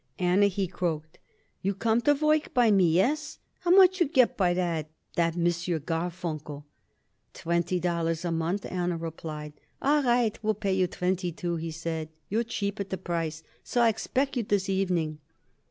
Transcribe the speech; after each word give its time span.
"Anna," 0.17 0.47
he 0.47 0.65
croaked, 0.67 1.19
"you 1.61 1.75
come 1.75 2.01
to 2.01 2.15
work 2.15 2.55
by 2.55 2.71
me. 2.71 2.91
Yes? 2.93 3.37
How 3.59 3.69
much 3.69 3.99
you 3.99 4.07
get 4.07 4.35
by 4.35 4.51
that 4.55 4.89
that 5.15 5.35
M. 5.35 5.43
Garfunkel?" 5.45 6.65
"Twenty 7.35 7.79
dollars 7.79 8.25
a 8.25 8.31
month," 8.31 8.65
Anna 8.65 8.97
replied. 8.97 9.53
"All 9.79 10.01
right, 10.01 10.43
we'll 10.43 10.55
pay 10.55 10.73
you 10.73 10.87
twenty 10.87 11.31
two," 11.31 11.57
he 11.57 11.69
said. 11.69 12.09
"You're 12.29 12.41
cheap 12.45 12.79
at 12.79 12.89
the 12.89 12.97
price. 12.97 13.43
So 13.63 13.81
I 13.83 13.89
expect 13.89 14.35
you 14.35 14.41
this 14.41 14.67
evening." 14.69 15.19